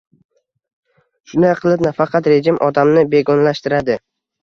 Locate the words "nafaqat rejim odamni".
1.91-3.09